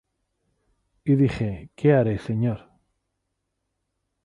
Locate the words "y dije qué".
1.03-1.93